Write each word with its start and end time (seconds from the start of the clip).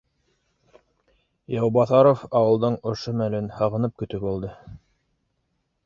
Яубаҫаров 1.57 2.25
ауылдың 2.41 2.79
ошо 2.93 3.17
мәлен 3.21 3.53
һағынып 3.61 3.97
көтөп 4.05 4.29
алды 4.35 4.53